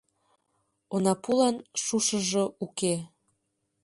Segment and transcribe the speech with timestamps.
[0.95, 2.95] Онапулан шушыжо уке.